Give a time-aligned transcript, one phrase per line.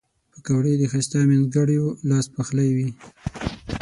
[0.31, 2.89] پکورې د ښایسته مینځګړیو لاس پخلي وي